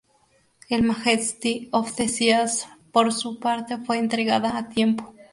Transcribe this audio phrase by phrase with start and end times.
[0.67, 5.13] El Majesty of the Seas por su parte fue entregada a tiempo.